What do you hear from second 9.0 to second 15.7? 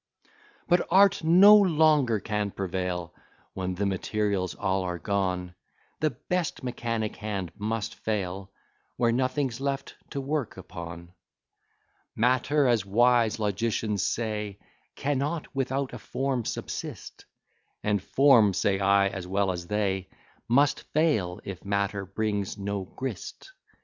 nothing's left to work upon. Matter, as wise logicians say, Cannot